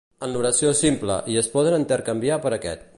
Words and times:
En 0.27 0.31
l'oració 0.35 0.71
simple 0.79 1.19
i 1.35 1.39
es 1.43 1.51
poden 1.57 1.79
intercanviar 1.83 2.43
per 2.47 2.57
aquest. 2.59 2.89